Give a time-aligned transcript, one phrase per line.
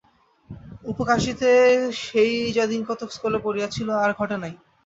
[0.89, 1.51] অপু কাশীতে
[2.01, 4.53] সেই যা দিনকতক স্কুলে পড়িয়াছিল, আর ঘটে নাই।